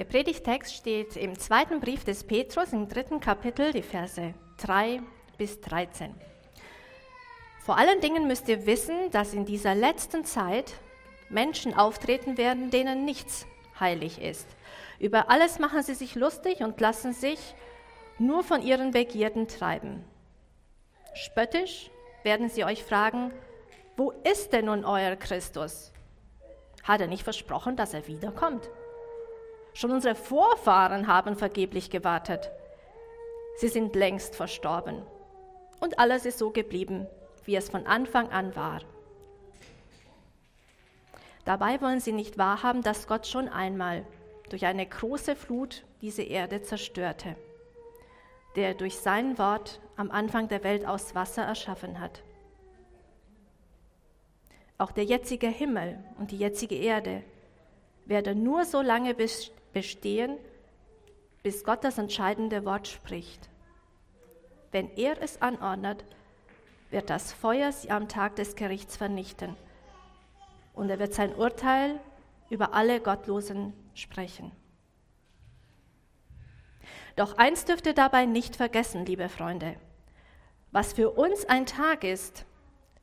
Der 0.00 0.06
Predigtext 0.06 0.74
steht 0.74 1.14
im 1.18 1.38
zweiten 1.38 1.78
Brief 1.78 2.04
des 2.04 2.24
Petrus 2.24 2.72
im 2.72 2.88
dritten 2.88 3.20
Kapitel, 3.20 3.70
die 3.70 3.82
Verse 3.82 4.32
3 4.56 5.02
bis 5.36 5.60
13. 5.60 6.14
Vor 7.58 7.76
allen 7.76 8.00
Dingen 8.00 8.26
müsst 8.26 8.48
ihr 8.48 8.64
wissen, 8.64 9.10
dass 9.10 9.34
in 9.34 9.44
dieser 9.44 9.74
letzten 9.74 10.24
Zeit 10.24 10.72
Menschen 11.28 11.74
auftreten 11.74 12.38
werden, 12.38 12.70
denen 12.70 13.04
nichts 13.04 13.46
heilig 13.78 14.22
ist. 14.22 14.46
Über 14.98 15.28
alles 15.28 15.58
machen 15.58 15.82
sie 15.82 15.92
sich 15.92 16.14
lustig 16.14 16.60
und 16.60 16.80
lassen 16.80 17.12
sich 17.12 17.54
nur 18.18 18.42
von 18.42 18.62
ihren 18.62 18.92
Begierden 18.92 19.48
treiben. 19.48 20.02
Spöttisch 21.12 21.90
werden 22.22 22.48
sie 22.48 22.64
euch 22.64 22.84
fragen, 22.84 23.32
wo 23.98 24.12
ist 24.24 24.54
denn 24.54 24.64
nun 24.64 24.86
euer 24.86 25.14
Christus? 25.16 25.92
Hat 26.84 27.02
er 27.02 27.06
nicht 27.06 27.24
versprochen, 27.24 27.76
dass 27.76 27.92
er 27.92 28.08
wiederkommt? 28.08 28.70
Schon 29.74 29.90
unsere 29.92 30.14
Vorfahren 30.14 31.06
haben 31.06 31.36
vergeblich 31.36 31.90
gewartet. 31.90 32.50
Sie 33.56 33.68
sind 33.68 33.94
längst 33.94 34.34
verstorben. 34.34 35.02
Und 35.80 35.98
alles 35.98 36.26
ist 36.26 36.38
so 36.38 36.50
geblieben, 36.50 37.06
wie 37.44 37.56
es 37.56 37.68
von 37.68 37.86
Anfang 37.86 38.30
an 38.30 38.54
war. 38.56 38.80
Dabei 41.44 41.80
wollen 41.80 42.00
sie 42.00 42.12
nicht 42.12 42.38
wahrhaben, 42.38 42.82
dass 42.82 43.06
Gott 43.06 43.26
schon 43.26 43.48
einmal 43.48 44.04
durch 44.50 44.66
eine 44.66 44.86
große 44.86 45.36
Flut 45.36 45.84
diese 46.02 46.22
Erde 46.22 46.62
zerstörte, 46.62 47.36
der 48.56 48.74
durch 48.74 48.98
sein 48.98 49.38
Wort 49.38 49.80
am 49.96 50.10
Anfang 50.10 50.48
der 50.48 50.64
Welt 50.64 50.86
aus 50.86 51.14
Wasser 51.14 51.42
erschaffen 51.42 52.00
hat. 52.00 52.22
Auch 54.78 54.92
der 54.92 55.04
jetzige 55.04 55.48
Himmel 55.48 56.02
und 56.18 56.30
die 56.30 56.38
jetzige 56.38 56.74
Erde 56.74 57.22
werden 58.06 58.42
nur 58.42 58.64
so 58.64 58.80
lange 58.80 59.14
bestehen, 59.72 60.36
bis 61.42 61.64
Gott 61.64 61.84
das 61.84 61.98
entscheidende 61.98 62.64
Wort 62.64 62.88
spricht. 62.88 63.48
Wenn 64.72 64.90
er 64.96 65.20
es 65.22 65.40
anordnet, 65.42 66.04
wird 66.90 67.10
das 67.10 67.32
Feuer 67.32 67.72
sie 67.72 67.90
am 67.90 68.08
Tag 68.08 68.36
des 68.36 68.56
Gerichts 68.56 68.96
vernichten 68.96 69.56
und 70.74 70.90
er 70.90 70.98
wird 70.98 71.14
sein 71.14 71.34
Urteil 71.34 72.00
über 72.48 72.74
alle 72.74 73.00
Gottlosen 73.00 73.72
sprechen. 73.94 74.52
Doch 77.16 77.36
eins 77.38 77.64
dürft 77.64 77.86
ihr 77.86 77.94
dabei 77.94 78.26
nicht 78.26 78.56
vergessen, 78.56 79.04
liebe 79.04 79.28
Freunde. 79.28 79.76
Was 80.72 80.92
für 80.92 81.10
uns 81.10 81.44
ein 81.44 81.66
Tag 81.66 82.04
ist, 82.04 82.44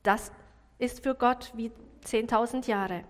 das 0.04 0.32
ist 0.80 1.04
für 1.04 1.16
Gott 1.16 1.52
wie 1.56 1.72
10.000 2.06 2.68
Jahre. 2.68 3.04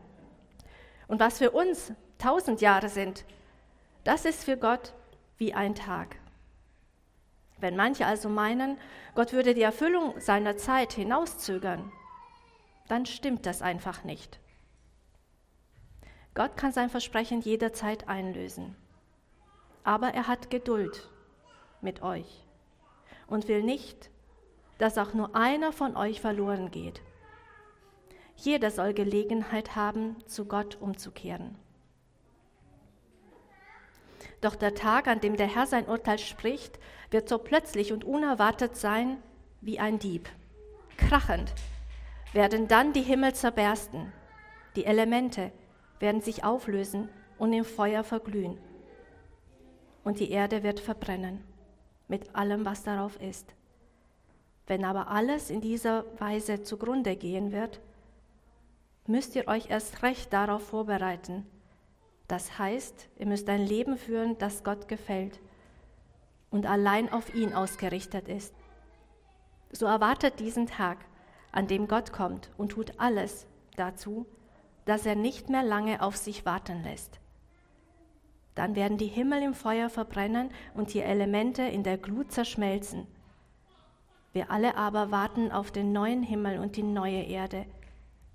Und 1.07 1.19
was 1.19 1.37
für 1.37 1.51
uns 1.51 1.93
1000 2.19 2.61
Jahre 2.61 2.89
sind, 2.89 3.25
das 4.07 4.23
ist 4.23 4.45
für 4.45 4.55
Gott 4.55 4.93
wie 5.37 5.53
ein 5.53 5.75
Tag. 5.75 6.15
Wenn 7.59 7.75
manche 7.75 8.05
also 8.05 8.29
meinen, 8.29 8.77
Gott 9.15 9.33
würde 9.33 9.53
die 9.53 9.63
Erfüllung 9.63 10.17
seiner 10.17 10.55
Zeit 10.55 10.93
hinauszögern, 10.93 11.91
dann 12.87 13.05
stimmt 13.05 13.45
das 13.45 13.61
einfach 13.61 14.05
nicht. 14.05 14.39
Gott 16.35 16.55
kann 16.55 16.71
sein 16.71 16.89
Versprechen 16.89 17.41
jederzeit 17.41 18.07
einlösen. 18.07 18.77
Aber 19.83 20.13
er 20.13 20.27
hat 20.27 20.49
Geduld 20.49 21.09
mit 21.81 22.01
euch 22.01 22.45
und 23.27 23.49
will 23.49 23.61
nicht, 23.61 24.09
dass 24.77 24.97
auch 24.97 25.13
nur 25.13 25.35
einer 25.35 25.73
von 25.73 25.97
euch 25.97 26.21
verloren 26.21 26.71
geht. 26.71 27.01
Jeder 28.37 28.71
soll 28.71 28.93
Gelegenheit 28.93 29.75
haben, 29.75 30.15
zu 30.27 30.45
Gott 30.45 30.77
umzukehren. 30.79 31.57
Doch 34.41 34.55
der 34.55 34.75
Tag, 34.75 35.07
an 35.07 35.19
dem 35.19 35.35
der 35.35 35.47
Herr 35.47 35.65
sein 35.65 35.87
Urteil 35.87 36.19
spricht, 36.19 36.79
wird 37.09 37.27
so 37.27 37.37
plötzlich 37.37 37.91
und 37.91 38.03
unerwartet 38.03 38.75
sein 38.75 39.17
wie 39.61 39.79
ein 39.79 39.99
Dieb. 39.99 40.29
Krachend 40.97 41.53
werden 42.33 42.67
dann 42.67 42.93
die 42.93 43.01
Himmel 43.01 43.33
zerbersten, 43.33 44.11
die 44.75 44.85
Elemente, 44.85 45.51
werden 45.99 46.21
sich 46.21 46.43
auflösen 46.43 47.09
und 47.37 47.53
im 47.53 47.65
Feuer 47.65 48.03
verglühen. 48.03 48.59
Und 50.03 50.19
die 50.19 50.29
Erde 50.29 50.63
wird 50.63 50.79
verbrennen 50.79 51.43
mit 52.07 52.35
allem, 52.35 52.65
was 52.65 52.83
darauf 52.83 53.19
ist. 53.21 53.53
Wenn 54.65 54.85
aber 54.85 55.09
alles 55.09 55.49
in 55.49 55.61
dieser 55.61 56.05
Weise 56.19 56.63
zugrunde 56.63 57.15
gehen 57.15 57.51
wird, 57.51 57.79
müsst 59.07 59.35
ihr 59.35 59.47
euch 59.47 59.69
erst 59.69 60.03
recht 60.03 60.31
darauf 60.33 60.67
vorbereiten. 60.67 61.45
Das 62.27 62.59
heißt, 62.59 63.07
ihr 63.17 63.25
müsst 63.25 63.47
ein 63.49 63.65
Leben 63.65 63.97
führen, 63.97 64.37
das 64.37 64.63
Gott 64.63 64.87
gefällt 64.87 65.39
und 66.49 66.65
allein 66.65 67.11
auf 67.11 67.33
ihn 67.33 67.53
ausgerichtet 67.53 68.27
ist. 68.27 68.53
So 69.71 69.85
erwartet 69.85 70.39
diesen 70.39 70.67
Tag, 70.67 70.97
an 71.51 71.67
dem 71.67 71.87
Gott 71.87 72.11
kommt 72.11 72.51
und 72.57 72.69
tut 72.69 72.99
alles 72.99 73.47
dazu, 73.75 74.25
dass 74.85 75.05
er 75.05 75.15
nicht 75.15 75.49
mehr 75.49 75.63
lange 75.63 76.01
auf 76.01 76.15
sich 76.15 76.45
warten 76.45 76.83
lässt. 76.83 77.19
Dann 78.55 78.75
werden 78.75 78.97
die 78.97 79.07
Himmel 79.07 79.43
im 79.43 79.53
Feuer 79.53 79.89
verbrennen 79.89 80.49
und 80.73 80.93
die 80.93 81.01
Elemente 81.01 81.61
in 81.61 81.83
der 81.83 81.97
Glut 81.97 82.31
zerschmelzen. 82.31 83.05
Wir 84.33 84.51
alle 84.51 84.75
aber 84.75 85.11
warten 85.11 85.51
auf 85.51 85.71
den 85.71 85.91
neuen 85.91 86.23
Himmel 86.23 86.59
und 86.59 86.75
die 86.75 86.83
neue 86.83 87.23
Erde, 87.23 87.65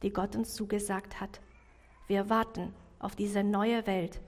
die 0.03 0.13
Gott 0.13 0.37
uns 0.37 0.55
zugesagt 0.55 1.21
hat. 1.21 1.41
Wir 2.07 2.29
warten 2.29 2.75
auf 3.03 3.15
diese 3.15 3.45
neue 3.45 3.87
Welt, 3.87 4.21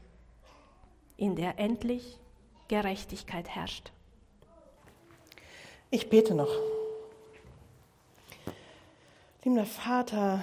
in 1.17 1.37
der 1.37 1.59
endlich 1.59 2.19
Gerechtigkeit 2.69 3.49
herrscht. 3.49 3.93
Ich 5.91 6.11
bete 6.11 6.35
noch. 6.35 6.51
Lieber 9.45 9.65
Vater, 9.65 10.43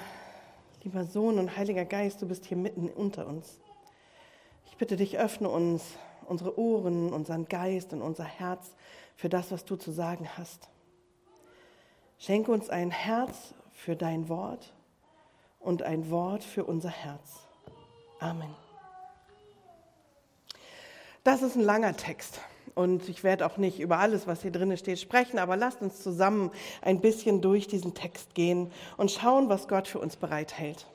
Lieber 0.84 1.04
Sohn 1.04 1.38
und 1.38 1.58
Heiliger 1.58 1.86
Geist, 1.86 2.22
du 2.22 2.28
bist 2.28 2.46
hier 2.46 2.58
mitten 2.58 2.90
unter 2.90 3.28
uns. 3.28 3.60
Ich 4.66 4.78
bitte 4.78 4.96
dich, 4.96 5.20
öffne 5.20 5.50
uns 5.50 5.84
unsere 6.26 6.58
Ohren, 6.58 7.12
unseren 7.12 7.46
Geist 7.46 7.92
und 7.94 8.02
unser 8.02 8.24
Herz 8.24 8.74
für 9.16 9.28
das, 9.28 9.52
was 9.52 9.66
du 9.66 9.76
zu 9.76 9.92
sagen 9.92 10.28
hast. 10.38 10.70
Schenke 12.18 12.52
uns 12.52 12.70
ein 12.70 12.92
Herz 12.92 13.54
für 13.74 13.96
dein 13.96 14.30
Wort 14.30 14.74
und 15.60 15.84
ein 15.84 16.10
Wort 16.10 16.44
für 16.44 16.64
unser 16.64 16.90
Herz. 16.90 17.51
Amen. 18.22 18.54
Das 21.24 21.42
ist 21.42 21.56
ein 21.56 21.64
langer 21.64 21.98
Text. 21.98 22.40
Und 22.76 23.10
ich 23.10 23.24
werde 23.24 23.46
auch 23.46 23.58
nicht 23.58 23.80
über 23.80 23.98
alles, 23.98 24.28
was 24.28 24.44
hier 24.44 24.52
drin 24.52 24.76
steht, 24.78 25.00
sprechen, 25.00 25.40
aber 25.40 25.58
lasst 25.58 25.82
uns 25.82 26.02
zusammen 26.02 26.52
ein 26.82 27.02
bisschen 27.02 27.42
durch 27.42 27.68
diesen 27.68 27.94
Text 27.96 28.34
gehen 28.34 28.72
und 28.96 29.12
schauen, 29.12 29.50
was 29.50 29.68
Gott 29.68 29.88
für 29.88 30.00
uns 30.00 30.16
bereithält. 30.16 30.86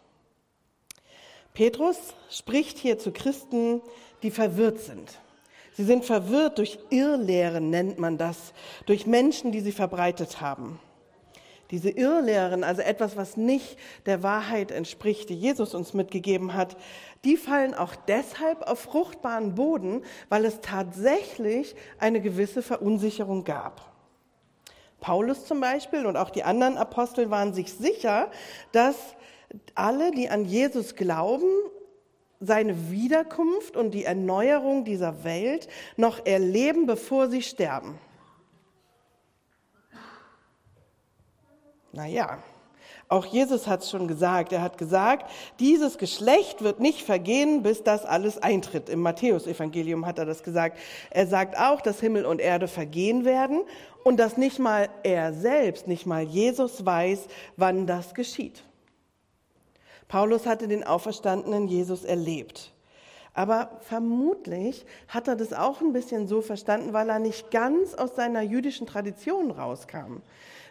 Petrus 1.53 2.15
spricht 2.31 2.79
hier 2.79 2.99
zu 2.99 3.13
Christen, 3.13 3.83
die 4.23 4.31
verwirrt 4.31 4.79
sind. 4.79 5.19
Sie 5.75 5.85
sind 5.85 6.05
verwirrt 6.05 6.59
durch 6.59 6.79
Irrlehren, 6.89 7.69
nennt 7.69 7.99
man 7.99 8.17
das, 8.17 8.55
durch 8.87 9.07
Menschen, 9.07 9.53
die 9.53 9.61
sie 9.61 9.73
verbreitet 9.73 10.41
haben. 10.41 10.79
Diese 11.71 11.91
Irrlehren, 11.91 12.63
also 12.63 12.83
etwas, 12.83 13.17
was 13.17 13.37
nicht 13.37 13.79
der 14.07 14.23
Wahrheit 14.23 14.71
entspricht, 14.71 15.29
die 15.29 15.35
Jesus 15.35 15.75
uns 15.75 15.95
mitgegeben 15.95 16.55
hat, 16.55 16.77
die 17.25 17.37
fallen 17.37 17.75
auch 17.75 17.97
deshalb 17.97 18.63
auf 18.63 18.81
fruchtbaren 18.81 19.55
Boden, 19.55 20.03
weil 20.29 20.45
es 20.45 20.61
tatsächlich 20.61 21.75
eine 21.99 22.21
gewisse 22.21 22.63
Verunsicherung 22.63 23.45
gab. 23.45 23.93
Paulus 25.01 25.45
zum 25.45 25.61
Beispiel 25.61 26.07
und 26.07 26.17
auch 26.17 26.31
die 26.31 26.45
anderen 26.45 26.77
Apostel 26.77 27.31
waren 27.31 27.53
sich 27.53 27.73
sicher, 27.73 28.31
dass 28.73 28.97
alle, 29.75 30.11
die 30.11 30.29
an 30.29 30.45
Jesus 30.45 30.95
glauben, 30.95 31.49
seine 32.41 32.91
Wiederkunft 32.91 33.77
und 33.77 33.93
die 33.93 34.05
Erneuerung 34.05 34.85
dieser 34.85 35.25
Welt 35.25 35.69
noch 35.97 36.25
erleben, 36.27 36.87
bevor 36.87 37.29
sie 37.29 37.43
sterben. 37.43 37.99
Naja, 41.97 42.37
auch 43.09 43.25
Jesus 43.25 43.67
hat 43.67 43.83
es 43.83 43.91
schon 43.91 44.07
gesagt. 44.07 44.53
Er 44.53 44.61
hat 44.61 44.77
gesagt, 44.77 45.31
dieses 45.61 45.97
Geschlecht 45.97 46.61
wird 46.63 46.79
nicht 46.79 47.03
vergehen, 47.03 47.63
bis 47.63 47.83
das 47.83 48.05
alles 48.05 48.37
eintritt. 48.37 48.91
Im 48.91 49.01
Matthäusevangelium 49.01 50.05
hat 50.05 50.19
er 50.19 50.27
das 50.27 50.43
gesagt. 50.43 50.79
Er 51.09 51.27
sagt 51.27 51.57
auch, 51.59 51.81
dass 51.81 52.01
Himmel 52.01 52.27
und 52.27 52.39
Erde 52.39 52.69
vergehen 52.69 53.25
werden 53.25 53.63
und 54.05 54.19
dass 54.19 54.37
nicht 54.37 54.59
mal 54.59 54.91
er 55.05 55.33
selbst, 55.33 55.89
nicht 55.89 56.05
mal 56.05 56.23
Jesus 56.23 56.85
weiß, 56.85 57.29
wann 57.57 57.87
das 57.87 58.13
geschieht. 58.13 58.63
Paulus 60.07 60.45
hatte 60.45 60.69
den 60.69 60.85
auferstandenen 60.85 61.67
Jesus 61.67 62.05
erlebt. 62.05 62.75
Aber 63.33 63.71
vermutlich 63.81 64.85
hat 65.09 65.29
er 65.29 65.37
das 65.37 65.55
auch 65.55 65.81
ein 65.81 65.95
bisschen 65.95 66.29
so 66.29 66.43
verstanden, 66.43 66.93
weil 66.93 67.09
er 67.09 67.21
nicht 67.21 67.51
ganz 67.51 67.95
aus 67.95 68.17
seiner 68.17 68.43
jüdischen 68.43 68.87
Tradition 68.87 69.51
rauskam. 69.51 70.21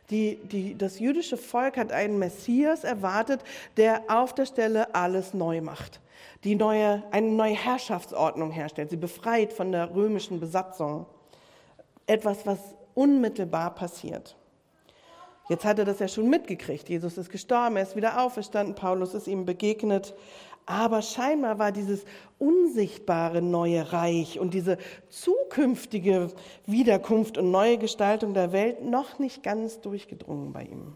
Die, 0.09 0.35
die, 0.43 0.77
das 0.77 0.99
jüdische 0.99 1.37
Volk 1.37 1.77
hat 1.77 1.91
einen 1.91 2.19
Messias 2.19 2.83
erwartet, 2.83 3.41
der 3.77 4.03
auf 4.07 4.33
der 4.33 4.45
Stelle 4.45 4.93
alles 4.93 5.33
neu 5.33 5.61
macht, 5.61 5.99
die 6.43 6.55
neue, 6.55 7.03
eine 7.11 7.27
neue 7.27 7.55
Herrschaftsordnung 7.55 8.51
herstellt, 8.51 8.91
sie 8.91 8.97
befreit 8.97 9.51
von 9.51 9.71
der 9.71 9.93
römischen 9.95 10.39
Besatzung. 10.39 11.07
Etwas, 12.05 12.45
was 12.45 12.59
unmittelbar 12.93 13.73
passiert. 13.73 14.35
Jetzt 15.47 15.65
hat 15.65 15.77
er 15.77 15.85
das 15.85 15.99
ja 15.99 16.07
schon 16.07 16.29
mitgekriegt. 16.29 16.89
Jesus 16.89 17.17
ist 17.17 17.29
gestorben, 17.29 17.75
er 17.75 17.83
ist 17.83 17.95
wieder 17.95 18.19
auferstanden, 18.21 18.73
Paulus 18.73 19.13
ist 19.13 19.27
ihm 19.27 19.45
begegnet. 19.45 20.15
Aber 20.65 21.01
scheinbar 21.01 21.59
war 21.59 21.71
dieses 21.71 22.05
unsichtbare 22.39 23.41
neue 23.41 23.93
Reich 23.93 24.39
und 24.39 24.53
diese 24.53 24.77
zukünftige 25.09 26.31
Wiederkunft 26.65 27.37
und 27.37 27.51
neue 27.51 27.77
Gestaltung 27.77 28.33
der 28.33 28.51
Welt 28.51 28.83
noch 28.83 29.19
nicht 29.19 29.43
ganz 29.43 29.79
durchgedrungen 29.81 30.53
bei 30.53 30.63
ihm. 30.63 30.95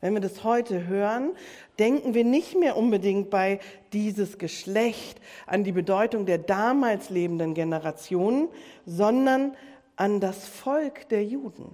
Wenn 0.00 0.12
wir 0.12 0.20
das 0.20 0.44
heute 0.44 0.86
hören, 0.86 1.32
denken 1.78 2.12
wir 2.12 2.24
nicht 2.24 2.58
mehr 2.58 2.76
unbedingt 2.76 3.30
bei 3.30 3.58
dieses 3.94 4.36
Geschlecht 4.36 5.18
an 5.46 5.64
die 5.64 5.72
Bedeutung 5.72 6.26
der 6.26 6.38
damals 6.38 7.08
lebenden 7.08 7.54
Generationen, 7.54 8.48
sondern 8.84 9.56
an 9.96 10.20
das 10.20 10.46
Volk 10.46 11.08
der 11.08 11.24
Juden. 11.24 11.70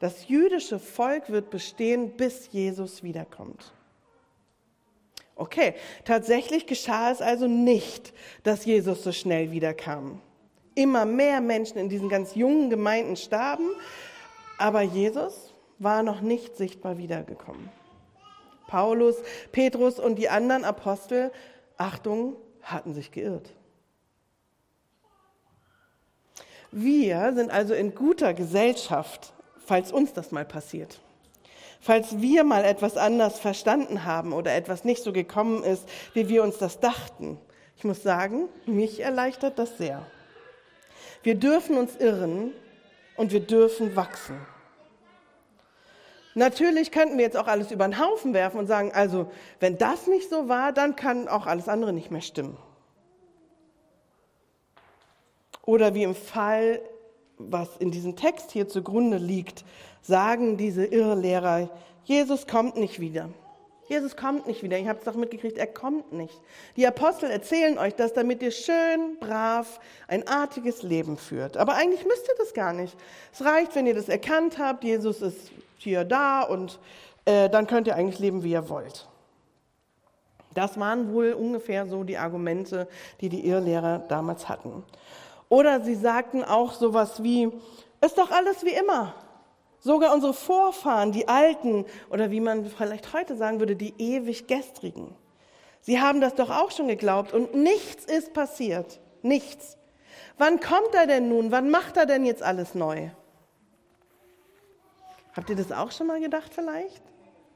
Das 0.00 0.28
jüdische 0.28 0.78
Volk 0.78 1.30
wird 1.30 1.50
bestehen, 1.50 2.16
bis 2.16 2.50
Jesus 2.52 3.02
wiederkommt. 3.02 3.74
Okay, 5.38 5.74
tatsächlich 6.04 6.66
geschah 6.66 7.12
es 7.12 7.22
also 7.22 7.46
nicht, 7.46 8.12
dass 8.42 8.64
Jesus 8.64 9.04
so 9.04 9.12
schnell 9.12 9.52
wiederkam. 9.52 10.20
Immer 10.74 11.04
mehr 11.04 11.40
Menschen 11.40 11.78
in 11.78 11.88
diesen 11.88 12.08
ganz 12.08 12.34
jungen 12.34 12.70
Gemeinden 12.70 13.16
starben, 13.16 13.68
aber 14.58 14.82
Jesus 14.82 15.54
war 15.78 16.02
noch 16.02 16.22
nicht 16.22 16.56
sichtbar 16.56 16.98
wiedergekommen. 16.98 17.68
Paulus, 18.66 19.16
Petrus 19.52 20.00
und 20.00 20.16
die 20.16 20.28
anderen 20.28 20.64
Apostel, 20.64 21.30
Achtung, 21.76 22.34
hatten 22.60 22.92
sich 22.92 23.12
geirrt. 23.12 23.54
Wir 26.72 27.32
sind 27.32 27.52
also 27.52 27.74
in 27.74 27.94
guter 27.94 28.34
Gesellschaft, 28.34 29.32
falls 29.64 29.92
uns 29.92 30.12
das 30.12 30.32
mal 30.32 30.44
passiert. 30.44 31.00
Falls 31.80 32.20
wir 32.20 32.44
mal 32.44 32.64
etwas 32.64 32.96
anders 32.96 33.38
verstanden 33.38 34.04
haben 34.04 34.32
oder 34.32 34.54
etwas 34.54 34.84
nicht 34.84 35.02
so 35.02 35.12
gekommen 35.12 35.62
ist, 35.62 35.88
wie 36.12 36.28
wir 36.28 36.42
uns 36.42 36.58
das 36.58 36.80
dachten. 36.80 37.38
Ich 37.76 37.84
muss 37.84 38.02
sagen, 38.02 38.48
mich 38.66 39.00
erleichtert 39.00 39.58
das 39.58 39.78
sehr. 39.78 40.04
Wir 41.22 41.36
dürfen 41.36 41.76
uns 41.76 41.96
irren 41.96 42.52
und 43.16 43.32
wir 43.32 43.40
dürfen 43.40 43.94
wachsen. 43.94 44.36
Natürlich 46.34 46.92
könnten 46.92 47.18
wir 47.18 47.24
jetzt 47.24 47.36
auch 47.36 47.48
alles 47.48 47.72
über 47.72 47.86
den 47.86 47.98
Haufen 47.98 48.32
werfen 48.32 48.58
und 48.58 48.66
sagen, 48.66 48.92
also 48.92 49.30
wenn 49.58 49.76
das 49.76 50.06
nicht 50.06 50.30
so 50.30 50.48
war, 50.48 50.72
dann 50.72 50.94
kann 50.94 51.26
auch 51.26 51.46
alles 51.46 51.68
andere 51.68 51.92
nicht 51.92 52.10
mehr 52.10 52.20
stimmen. 52.20 52.56
Oder 55.62 55.94
wie 55.94 56.04
im 56.04 56.14
Fall, 56.14 56.80
was 57.38 57.76
in 57.78 57.90
diesem 57.90 58.16
Text 58.16 58.50
hier 58.50 58.68
zugrunde 58.68 59.18
liegt, 59.18 59.64
sagen 60.02 60.56
diese 60.56 60.84
Irrlehrer, 60.84 61.70
Jesus 62.04 62.46
kommt 62.46 62.76
nicht 62.76 63.00
wieder. 63.00 63.28
Jesus 63.88 64.16
kommt 64.16 64.46
nicht 64.46 64.62
wieder. 64.62 64.78
Ihr 64.78 64.88
habt 64.88 65.00
es 65.00 65.04
doch 65.06 65.14
mitgekriegt, 65.14 65.56
er 65.56 65.66
kommt 65.66 66.12
nicht. 66.12 66.38
Die 66.76 66.86
Apostel 66.86 67.30
erzählen 67.30 67.78
euch 67.78 67.94
das, 67.94 68.12
damit 68.12 68.42
ihr 68.42 68.50
schön, 68.50 69.16
brav, 69.18 69.80
ein 70.08 70.28
artiges 70.28 70.82
Leben 70.82 71.16
führt. 71.16 71.56
Aber 71.56 71.74
eigentlich 71.74 72.04
müsst 72.04 72.28
ihr 72.28 72.34
das 72.36 72.52
gar 72.52 72.74
nicht. 72.74 72.96
Es 73.32 73.44
reicht, 73.44 73.74
wenn 73.74 73.86
ihr 73.86 73.94
das 73.94 74.10
erkannt 74.10 74.58
habt, 74.58 74.84
Jesus 74.84 75.22
ist 75.22 75.50
hier 75.78 76.04
da 76.04 76.42
und 76.42 76.78
äh, 77.24 77.48
dann 77.48 77.66
könnt 77.66 77.86
ihr 77.86 77.96
eigentlich 77.96 78.18
leben, 78.18 78.42
wie 78.42 78.52
ihr 78.52 78.68
wollt. 78.68 79.08
Das 80.54 80.78
waren 80.78 81.12
wohl 81.12 81.32
ungefähr 81.32 81.86
so 81.86 82.04
die 82.04 82.18
Argumente, 82.18 82.88
die 83.20 83.28
die 83.28 83.46
Irrlehrer 83.46 84.00
damals 84.08 84.48
hatten. 84.48 84.82
Oder 85.48 85.80
sie 85.80 85.94
sagten 85.94 86.44
auch 86.44 86.72
sowas 86.72 87.22
wie, 87.22 87.50
ist 88.00 88.18
doch 88.18 88.30
alles 88.30 88.64
wie 88.64 88.74
immer. 88.74 89.14
Sogar 89.80 90.12
unsere 90.12 90.34
Vorfahren, 90.34 91.12
die 91.12 91.28
Alten 91.28 91.86
oder 92.10 92.30
wie 92.30 92.40
man 92.40 92.66
vielleicht 92.66 93.12
heute 93.12 93.36
sagen 93.36 93.60
würde, 93.60 93.76
die 93.76 93.94
ewig 93.98 94.46
Gestrigen. 94.46 95.14
Sie 95.80 96.00
haben 96.00 96.20
das 96.20 96.34
doch 96.34 96.50
auch 96.50 96.70
schon 96.70 96.88
geglaubt 96.88 97.32
und 97.32 97.54
nichts 97.54 98.04
ist 98.04 98.34
passiert. 98.34 99.00
Nichts. 99.22 99.78
Wann 100.36 100.60
kommt 100.60 100.94
er 100.94 101.06
denn 101.06 101.28
nun? 101.28 101.50
Wann 101.50 101.70
macht 101.70 101.96
er 101.96 102.06
denn 102.06 102.26
jetzt 102.26 102.42
alles 102.42 102.74
neu? 102.74 103.08
Habt 105.34 105.50
ihr 105.50 105.56
das 105.56 105.72
auch 105.72 105.92
schon 105.92 106.08
mal 106.08 106.20
gedacht 106.20 106.52
vielleicht? 106.52 107.02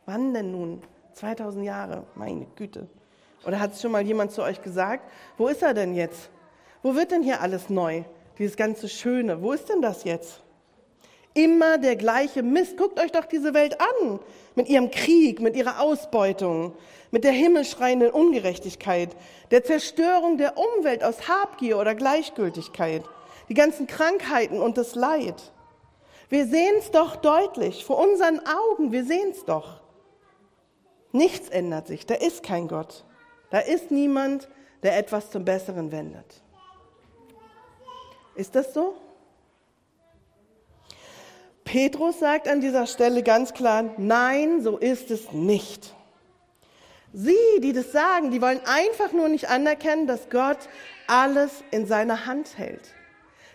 Wann 0.06 0.33
denn 0.33 0.53
nun? 0.53 0.83
2000 1.15 1.65
Jahre, 1.65 2.05
meine 2.15 2.47
Güte. 2.56 2.89
Oder 3.44 3.61
hat 3.61 3.73
es 3.73 3.83
schon 3.83 3.93
mal 3.93 4.03
jemand 4.03 4.33
zu 4.33 4.43
euch 4.43 4.62
gesagt, 4.62 5.11
wo 5.37 5.49
ist 5.49 5.62
er 5.62 5.75
denn 5.75 5.94
jetzt? 5.94 6.31
Wo 6.82 6.94
wird 6.94 7.11
denn 7.11 7.23
hier 7.23 7.40
alles 7.40 7.70
neu? 7.70 8.02
Dieses 8.38 8.56
ganze 8.56 8.88
Schöne, 8.88 9.43
wo 9.43 9.52
ist 9.52 9.69
denn 9.69 9.82
das 9.82 10.05
jetzt? 10.05 10.40
Immer 11.34 11.79
der 11.79 11.96
gleiche 11.96 12.43
Mist. 12.43 12.76
Guckt 12.76 13.00
euch 13.00 13.12
doch 13.12 13.25
diese 13.25 13.55
Welt 13.55 13.81
an. 13.81 14.20
Mit 14.55 14.69
ihrem 14.69 14.90
Krieg, 14.90 15.40
mit 15.40 15.56
ihrer 15.56 15.81
Ausbeutung, 15.81 16.75
mit 17.11 17.25
der 17.25 17.32
himmelschreienden 17.32 18.11
Ungerechtigkeit, 18.11 19.17
der 19.50 19.64
Zerstörung 19.64 20.37
der 20.37 20.55
Umwelt 20.58 21.02
aus 21.02 21.29
Habgier 21.29 21.79
oder 21.79 21.94
Gleichgültigkeit, 21.94 23.02
die 23.49 23.55
ganzen 23.55 23.87
Krankheiten 23.87 24.61
und 24.61 24.76
das 24.76 24.94
Leid. 24.94 25.52
Wir 26.29 26.46
sehen 26.46 26.75
es 26.79 26.90
doch 26.90 27.17
deutlich, 27.17 27.84
vor 27.84 27.99
unseren 27.99 28.40
Augen, 28.40 28.93
wir 28.93 29.05
sehen 29.05 29.31
es 29.31 29.44
doch. 29.44 29.81
Nichts 31.12 31.49
ändert 31.49 31.87
sich, 31.87 32.06
da 32.06 32.14
ist 32.14 32.43
kein 32.43 32.69
Gott. 32.69 33.05
Da 33.50 33.58
ist 33.58 33.90
niemand, 33.90 34.49
der 34.82 34.99
etwas 34.99 35.31
zum 35.31 35.44
Besseren 35.44 35.93
wendet. 35.93 36.42
Ist 38.34 38.55
das 38.55 38.73
so? 38.73 38.94
Petrus 41.64 42.19
sagt 42.19 42.49
an 42.49 42.61
dieser 42.61 42.87
Stelle 42.87 43.23
ganz 43.23 43.55
klar, 43.55 43.94
nein, 43.96 44.62
so 44.62 44.79
ist 44.79 45.11
es 45.11 45.32
nicht. 45.32 45.94
Sie, 47.12 47.37
die 47.61 47.73
das 47.73 47.93
sagen, 47.93 48.31
die 48.31 48.40
wollen 48.40 48.61
einfach 48.64 49.12
nur 49.12 49.29
nicht 49.29 49.49
anerkennen, 49.49 50.06
dass 50.06 50.31
Gott 50.31 50.58
alles 51.06 51.62
in 51.70 51.87
seiner 51.87 52.26
Hand 52.26 52.58
hält. 52.58 52.94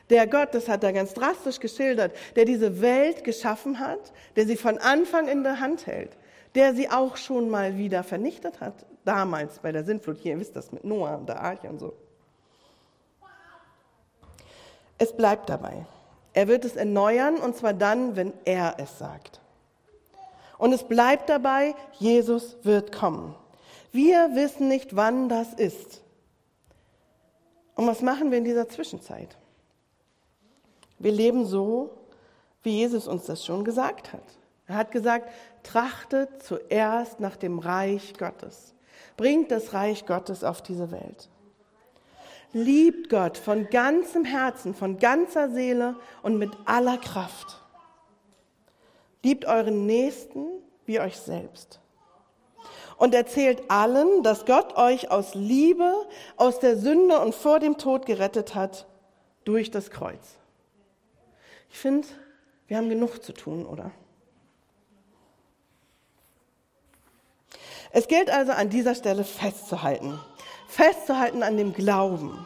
Der 0.09 0.25
Gott, 0.27 0.53
das 0.53 0.69
hat 0.69 0.83
er 0.83 0.94
ganz 0.94 1.13
drastisch 1.13 1.59
geschildert, 1.59 2.15
der 2.35 2.45
diese 2.45 2.81
Welt 2.81 3.24
geschaffen 3.24 3.79
hat, 3.79 4.13
der 4.35 4.45
sie 4.45 4.56
von 4.56 4.77
Anfang 4.77 5.27
in 5.27 5.44
der 5.44 5.59
Hand 5.59 5.85
hält, 5.85 6.12
der 6.56 6.74
sie 6.74 6.89
auch 6.89 7.18
schon 7.18 7.50
mal 7.50 7.77
wieder 7.77 8.03
vernichtet 8.03 8.62
hat, 8.62 8.85
damals 9.03 9.59
bei 9.59 9.71
der 9.71 9.83
Sintflut. 9.83 10.18
Hier, 10.18 10.33
ihr 10.33 10.39
wisst 10.39 10.56
das 10.56 10.71
mit 10.71 10.83
Noah 10.83 11.18
und 11.18 11.27
der 11.27 11.41
Arche 11.41 11.68
und 11.68 11.79
so. 11.79 11.94
Es 14.98 15.16
bleibt 15.16 15.50
dabei. 15.50 15.86
Er 16.34 16.48
wird 16.48 16.66
es 16.66 16.75
erneuern 16.75 17.38
und 17.38 17.56
zwar 17.56 17.74
dann, 17.74 18.16
wenn 18.16 18.34
er 18.46 18.75
es 18.77 18.98
sagt. 19.00 19.42
Und 20.58 20.74
es 20.74 20.84
bleibt 20.84 21.30
dabei, 21.30 21.75
Jesus 22.00 22.58
wird 22.63 22.92
kommen. 22.92 23.36
Wir 23.92 24.36
wissen 24.36 24.68
nicht, 24.68 24.96
wann 24.96 25.30
das 25.30 25.54
ist. 25.54 26.01
Und 27.75 27.88
was 27.88 28.01
machen 28.01 28.32
wir 28.32 28.39
in 28.39 28.44
dieser 28.44 28.68
Zwischenzeit? 28.68 29.38
Wir 31.00 31.12
leben 31.12 31.46
so, 31.46 31.92
wie 32.63 32.72
Jesus 32.72 33.08
uns 33.08 33.25
das 33.25 33.46
schon 33.46 33.63
gesagt 33.63 34.13
hat. 34.13 34.24
Er 34.68 34.75
hat 34.75 34.92
gesagt, 34.92 35.30
trachtet 35.63 36.44
zuerst 36.44 37.20
nach 37.20 37.38
dem 37.38 37.60
Reich 37.60 38.13
Gottes. 38.18 38.74
Bringt 39.16 39.51
das 39.51 39.74
Reich 39.74 40.06
Gottes 40.06 40.44
auf 40.44 40.62
diese 40.62 40.92
Welt. 40.92 41.30
Liebt 42.54 43.10
Gott 43.10 43.38
von 43.38 43.70
ganzem 43.70 44.24
Herzen, 44.25 44.74
von 44.74 45.00
ganzer 45.00 45.50
Seele 45.50 45.96
und 46.24 46.38
mit 46.38 46.51
aller 46.66 46.98
Kraft. 46.98 47.62
Liebt 49.24 49.46
euren 49.46 49.86
Nächsten 49.86 50.46
wie 50.86 51.00
euch 51.00 51.18
selbst. 51.18 51.80
Und 52.98 53.13
erzählt 53.13 53.70
allen, 53.70 54.24
dass 54.24 54.46
Gott 54.46 54.75
euch 54.77 55.12
aus 55.12 55.36
Liebe, 55.36 55.94
aus 56.38 56.60
der 56.60 56.77
Sünde 56.77 57.20
und 57.20 57.36
vor 57.36 57.60
dem 57.60 57.77
Tod 57.77 58.06
gerettet 58.06 58.56
hat 58.56 58.88
durch 59.44 59.70
das 59.70 59.92
Kreuz. 59.92 60.38
Ich 61.70 61.77
finde, 61.77 62.08
wir 62.68 62.77
haben 62.77 62.89
genug 62.89 63.22
zu 63.22 63.34
tun, 63.34 63.66
oder? 63.66 63.92
Es 67.92 68.08
gilt 68.08 68.30
also 68.30 68.54
an 68.54 68.70
dieser 68.70 68.96
Stelle 68.96 69.24
festzuhalten 69.24 70.20
festzuhalten 70.67 71.43
an 71.43 71.57
dem 71.57 71.74
Glauben, 71.74 72.45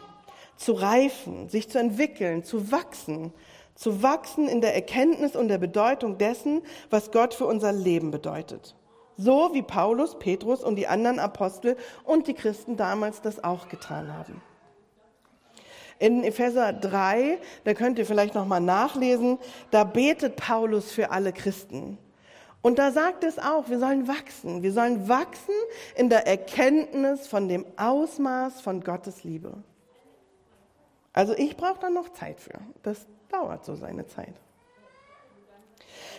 zu 0.56 0.74
reifen, 0.74 1.50
sich 1.50 1.70
zu 1.70 1.80
entwickeln, 1.80 2.44
zu 2.44 2.72
wachsen, 2.72 3.34
zu 3.76 4.04
wachsen 4.04 4.48
in 4.48 4.62
der 4.62 4.76
Erkenntnis 4.76 5.36
und 5.36 5.48
der 5.48 5.58
Bedeutung 5.58 6.18
dessen, 6.18 6.62
was 6.90 7.12
Gott 7.12 7.34
für 7.34 7.46
unser 7.46 7.72
Leben 7.72 8.12
bedeutet. 8.12 8.76
So 9.18 9.54
wie 9.54 9.62
Paulus, 9.62 10.18
Petrus 10.20 10.64
und 10.64 10.76
die 10.76 10.88
anderen 10.88 11.20
Apostel 11.20 11.78
und 12.04 12.28
die 12.28 12.34
Christen 12.34 12.78
damals 12.78 13.22
das 13.22 13.44
auch 13.44 13.70
getan 13.70 14.14
haben. 14.14 14.42
In 16.00 16.24
Epheser 16.24 16.74
3, 16.74 17.38
da 17.64 17.74
könnt 17.76 18.00
ihr 18.00 18.08
vielleicht 18.08 18.34
noch 18.34 18.48
mal 18.48 18.60
nachlesen, 18.60 19.38
da 19.70 19.84
betet 19.84 20.36
Paulus 20.36 20.92
für 20.92 21.12
alle 21.12 21.32
Christen. 21.34 22.00
Und 22.62 22.78
da 22.78 22.92
sagt 22.92 23.24
es 23.24 23.40
auch, 23.40 23.70
wir 23.70 23.80
sollen 23.80 24.08
wachsen. 24.08 24.62
Wir 24.62 24.72
sollen 24.72 25.10
wachsen 25.10 25.56
in 25.96 26.10
der 26.10 26.28
Erkenntnis 26.28 27.28
von 27.28 27.48
dem 27.48 27.66
Ausmaß 27.76 28.62
von 28.62 28.82
Gottes 28.82 29.24
Liebe. 29.24 29.54
Also 31.14 31.34
ich 31.34 31.58
brauche 31.58 31.80
da 31.80 31.90
noch 31.90 32.10
Zeit 32.10 32.40
für. 32.40 32.60
Das 32.84 33.06
dauert 33.30 33.66
so 33.66 33.76
seine 33.76 34.06
Zeit. 34.08 34.34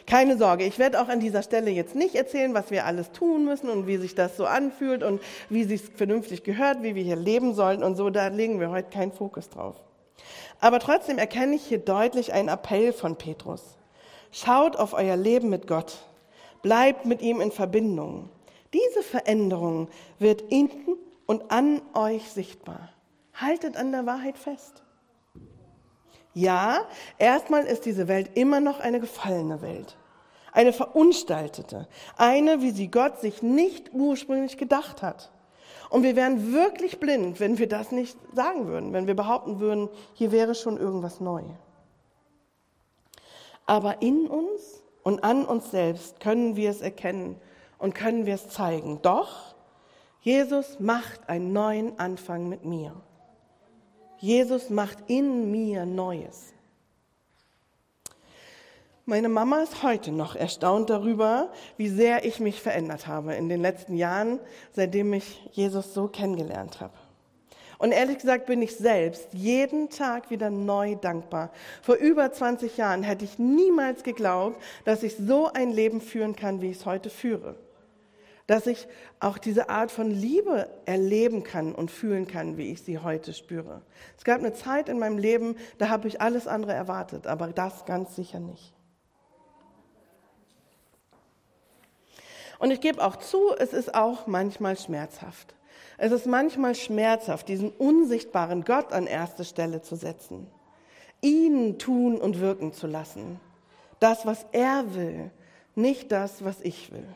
Keine 0.06 0.36
Sorge, 0.36 0.64
ich 0.64 0.80
werde 0.80 1.00
auch 1.00 1.08
an 1.08 1.20
dieser 1.20 1.44
Stelle 1.44 1.70
jetzt 1.70 1.94
nicht 1.94 2.16
erzählen, 2.16 2.54
was 2.54 2.72
wir 2.72 2.86
alles 2.86 3.12
tun 3.12 3.44
müssen 3.44 3.70
und 3.70 3.86
wie 3.86 3.98
sich 3.98 4.16
das 4.16 4.36
so 4.36 4.46
anfühlt 4.46 5.04
und 5.04 5.22
wie 5.48 5.62
sich 5.62 5.80
vernünftig 5.80 6.42
gehört, 6.42 6.82
wie 6.82 6.96
wir 6.96 7.04
hier 7.04 7.16
leben 7.16 7.54
sollen 7.54 7.84
und 7.84 7.94
so. 7.94 8.10
Da 8.10 8.26
legen 8.26 8.58
wir 8.58 8.70
heute 8.70 8.90
keinen 8.90 9.12
Fokus 9.12 9.48
drauf. 9.48 9.76
Aber 10.60 10.80
trotzdem 10.80 11.18
erkenne 11.18 11.54
ich 11.54 11.64
hier 11.64 11.78
deutlich 11.78 12.32
einen 12.32 12.48
Appell 12.48 12.92
von 12.92 13.16
Petrus. 13.16 13.62
Schaut 14.32 14.76
auf 14.76 14.92
euer 14.92 15.16
Leben 15.16 15.50
mit 15.50 15.68
Gott. 15.68 15.98
Bleibt 16.62 17.04
mit 17.06 17.22
ihm 17.22 17.40
in 17.40 17.52
Verbindung. 17.52 18.28
Diese 18.72 19.02
Veränderung 19.02 19.88
wird 20.18 20.42
in 20.42 20.70
und 21.26 21.50
an 21.50 21.82
euch 21.94 22.30
sichtbar. 22.30 22.90
Haltet 23.34 23.76
an 23.76 23.92
der 23.92 24.06
Wahrheit 24.06 24.38
fest. 24.38 24.82
Ja, 26.34 26.86
erstmal 27.18 27.64
ist 27.64 27.84
diese 27.84 28.08
Welt 28.08 28.30
immer 28.34 28.60
noch 28.60 28.80
eine 28.80 29.00
gefallene 29.00 29.60
Welt. 29.60 29.96
Eine 30.52 30.72
verunstaltete. 30.72 31.88
Eine, 32.16 32.62
wie 32.62 32.70
sie 32.70 32.90
Gott 32.90 33.20
sich 33.20 33.42
nicht 33.42 33.92
ursprünglich 33.92 34.56
gedacht 34.56 35.02
hat. 35.02 35.30
Und 35.90 36.02
wir 36.04 36.16
wären 36.16 36.52
wirklich 36.52 37.00
blind, 37.00 37.38
wenn 37.38 37.58
wir 37.58 37.68
das 37.68 37.92
nicht 37.92 38.16
sagen 38.34 38.66
würden, 38.66 38.94
wenn 38.94 39.06
wir 39.06 39.14
behaupten 39.14 39.60
würden, 39.60 39.90
hier 40.14 40.32
wäre 40.32 40.54
schon 40.54 40.78
irgendwas 40.78 41.20
neu. 41.20 41.42
Aber 43.66 44.00
in 44.00 44.26
uns 44.26 44.81
und 45.02 45.24
an 45.24 45.44
uns 45.44 45.70
selbst 45.70 46.20
können 46.20 46.56
wir 46.56 46.70
es 46.70 46.80
erkennen 46.80 47.36
und 47.78 47.94
können 47.94 48.26
wir 48.26 48.34
es 48.34 48.48
zeigen. 48.48 49.00
Doch 49.02 49.54
Jesus 50.20 50.78
macht 50.78 51.28
einen 51.28 51.52
neuen 51.52 51.98
Anfang 51.98 52.48
mit 52.48 52.64
mir. 52.64 52.94
Jesus 54.18 54.70
macht 54.70 54.98
in 55.08 55.50
mir 55.50 55.84
Neues. 55.84 56.52
Meine 59.04 59.28
Mama 59.28 59.58
ist 59.62 59.82
heute 59.82 60.12
noch 60.12 60.36
erstaunt 60.36 60.88
darüber, 60.88 61.50
wie 61.76 61.88
sehr 61.88 62.24
ich 62.24 62.38
mich 62.38 62.62
verändert 62.62 63.08
habe 63.08 63.34
in 63.34 63.48
den 63.48 63.60
letzten 63.60 63.96
Jahren, 63.96 64.38
seitdem 64.70 65.12
ich 65.12 65.44
Jesus 65.50 65.92
so 65.92 66.06
kennengelernt 66.06 66.80
habe. 66.80 66.94
Und 67.82 67.90
ehrlich 67.90 68.18
gesagt 68.18 68.46
bin 68.46 68.62
ich 68.62 68.76
selbst 68.76 69.26
jeden 69.32 69.90
Tag 69.90 70.30
wieder 70.30 70.50
neu 70.50 70.94
dankbar. 70.94 71.50
Vor 71.82 71.96
über 71.96 72.30
20 72.30 72.76
Jahren 72.76 73.02
hätte 73.02 73.24
ich 73.24 73.40
niemals 73.40 74.04
geglaubt, 74.04 74.62
dass 74.84 75.02
ich 75.02 75.16
so 75.16 75.52
ein 75.52 75.72
Leben 75.72 76.00
führen 76.00 76.36
kann, 76.36 76.60
wie 76.60 76.70
ich 76.70 76.76
es 76.76 76.86
heute 76.86 77.10
führe 77.10 77.56
dass 78.48 78.66
ich 78.66 78.88
auch 79.20 79.38
diese 79.38 79.70
Art 79.70 79.90
von 79.90 80.10
Liebe 80.10 80.68
erleben 80.84 81.42
kann 81.42 81.74
und 81.74 81.90
fühlen 81.90 82.26
kann, 82.26 82.58
wie 82.58 82.72
ich 82.72 82.82
sie 82.82 82.98
heute 82.98 83.32
spüre. 83.32 83.80
Es 84.18 84.24
gab 84.24 84.40
eine 84.40 84.52
Zeit 84.52 84.88
in 84.88 84.98
meinem 84.98 85.16
Leben, 85.16 85.56
da 85.78 85.88
habe 85.88 86.08
ich 86.08 86.20
alles 86.20 86.46
andere 86.46 86.74
erwartet, 86.74 87.26
aber 87.26 87.48
das 87.48 87.86
ganz 87.86 88.16
sicher 88.16 88.40
nicht. 88.40 88.74
Und 92.58 92.72
ich 92.72 92.80
gebe 92.80 93.02
auch 93.02 93.16
zu, 93.16 93.54
es 93.58 93.72
ist 93.72 93.94
auch 93.94 94.26
manchmal 94.26 94.76
schmerzhaft. 94.76 95.54
Es 95.98 96.12
ist 96.12 96.26
manchmal 96.26 96.74
schmerzhaft, 96.74 97.48
diesen 97.48 97.70
unsichtbaren 97.70 98.64
Gott 98.64 98.92
an 98.92 99.06
erste 99.06 99.44
Stelle 99.44 99.82
zu 99.82 99.96
setzen, 99.96 100.46
ihn 101.20 101.78
tun 101.78 102.20
und 102.20 102.40
wirken 102.40 102.72
zu 102.72 102.86
lassen. 102.86 103.40
Das, 104.00 104.26
was 104.26 104.46
er 104.52 104.94
will, 104.94 105.30
nicht 105.74 106.10
das, 106.12 106.44
was 106.44 106.60
ich 106.60 106.92
will 106.92 107.06